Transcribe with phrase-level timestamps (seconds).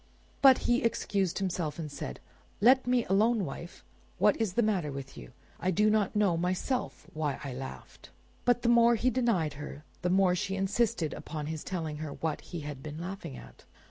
[0.41, 2.19] But he excused himself, and said—
[2.59, 3.83] "Let me alone, wife!
[4.17, 5.31] What is the matter with you?
[5.59, 8.09] I do not know myself why I laughed."
[8.43, 12.41] But the more he denied her the more she insisted upon his telling her what
[12.41, 13.65] he had been laughing at.